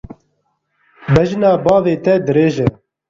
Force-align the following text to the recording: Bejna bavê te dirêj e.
Bejna 1.13 1.51
bavê 1.63 1.93
te 2.03 2.13
dirêj 2.25 2.55
e. 2.65 2.67